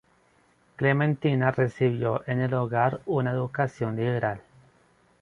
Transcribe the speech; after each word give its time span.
Clementina 0.77 1.51
recibió 1.51 2.23
en 2.25 2.41
el 2.41 2.55
hogar 2.55 3.01
una 3.05 3.29
educación 3.33 3.97
liberal. 3.97 4.41